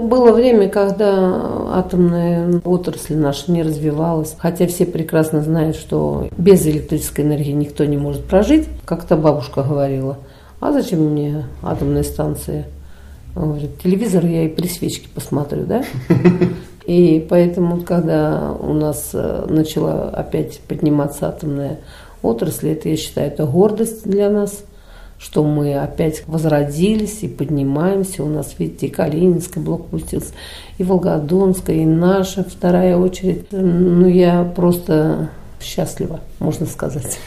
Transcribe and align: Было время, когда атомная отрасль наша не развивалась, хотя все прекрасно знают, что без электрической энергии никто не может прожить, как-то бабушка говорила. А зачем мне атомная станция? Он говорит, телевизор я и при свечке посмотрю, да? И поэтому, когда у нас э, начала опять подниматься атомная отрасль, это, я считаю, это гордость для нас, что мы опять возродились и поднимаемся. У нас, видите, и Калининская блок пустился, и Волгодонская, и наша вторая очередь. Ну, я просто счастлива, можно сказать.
Было 0.00 0.32
время, 0.32 0.70
когда 0.70 1.76
атомная 1.76 2.60
отрасль 2.64 3.16
наша 3.16 3.52
не 3.52 3.62
развивалась, 3.62 4.34
хотя 4.38 4.66
все 4.66 4.86
прекрасно 4.86 5.42
знают, 5.42 5.76
что 5.76 6.28
без 6.38 6.66
электрической 6.66 7.24
энергии 7.24 7.52
никто 7.52 7.84
не 7.84 7.98
может 7.98 8.24
прожить, 8.24 8.66
как-то 8.86 9.16
бабушка 9.16 9.62
говорила. 9.62 10.16
А 10.58 10.72
зачем 10.72 11.00
мне 11.00 11.44
атомная 11.62 12.02
станция? 12.02 12.66
Он 13.36 13.50
говорит, 13.50 13.78
телевизор 13.82 14.24
я 14.24 14.44
и 14.44 14.48
при 14.48 14.68
свечке 14.68 15.08
посмотрю, 15.14 15.66
да? 15.66 15.84
И 16.86 17.24
поэтому, 17.28 17.82
когда 17.82 18.52
у 18.58 18.72
нас 18.72 19.10
э, 19.12 19.46
начала 19.48 20.08
опять 20.08 20.60
подниматься 20.60 21.28
атомная 21.28 21.78
отрасль, 22.22 22.70
это, 22.70 22.88
я 22.88 22.96
считаю, 22.96 23.28
это 23.28 23.44
гордость 23.44 24.08
для 24.10 24.28
нас, 24.30 24.64
что 25.20 25.44
мы 25.44 25.74
опять 25.74 26.26
возродились 26.26 27.22
и 27.22 27.28
поднимаемся. 27.28 28.24
У 28.24 28.28
нас, 28.28 28.54
видите, 28.58 28.86
и 28.86 28.90
Калининская 28.90 29.62
блок 29.62 29.88
пустился, 29.88 30.32
и 30.78 30.82
Волгодонская, 30.82 31.76
и 31.76 31.84
наша 31.84 32.42
вторая 32.42 32.96
очередь. 32.96 33.46
Ну, 33.50 34.08
я 34.08 34.44
просто 34.44 35.30
счастлива, 35.60 36.20
можно 36.38 36.64
сказать. 36.64 37.18